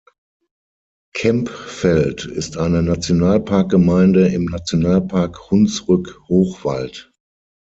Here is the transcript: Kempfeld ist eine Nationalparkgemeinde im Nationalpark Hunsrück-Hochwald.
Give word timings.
Kempfeld 1.13 2.25
ist 2.25 2.57
eine 2.57 2.81
Nationalparkgemeinde 2.81 4.29
im 4.29 4.45
Nationalpark 4.45 5.51
Hunsrück-Hochwald. 5.51 7.11